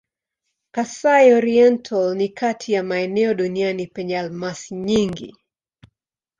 Kasai-Oriental 0.71 2.15
ni 2.15 2.29
kati 2.29 2.71
ya 2.73 2.83
maeneo 2.83 3.33
duniani 3.33 3.87
penye 3.87 4.19
almasi 4.19 4.75
nyingi. 4.75 5.33